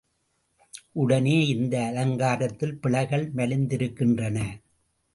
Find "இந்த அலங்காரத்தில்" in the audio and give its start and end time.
1.47-2.75